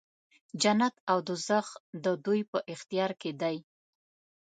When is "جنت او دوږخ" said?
0.61-1.67